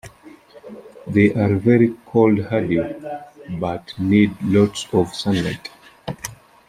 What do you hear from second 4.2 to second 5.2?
lots of